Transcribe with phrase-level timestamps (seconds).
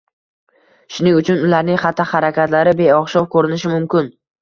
[0.95, 4.15] shuning uchun ularning xatti-harakatlari beo‘xshov ko‘rinishi mumkin.